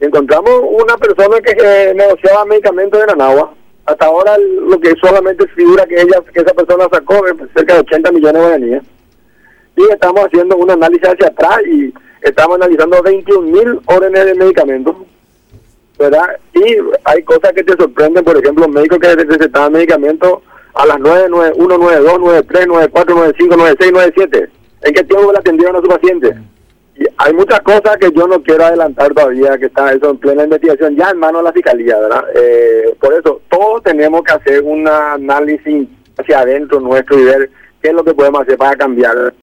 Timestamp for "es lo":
37.88-38.04